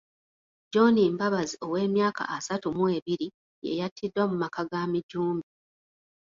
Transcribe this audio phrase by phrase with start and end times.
[0.71, 3.27] John Mbabazi ow’emyaka asatu mu ebiri
[3.65, 5.47] ye yattiddwa mu maka ga Mijumbi.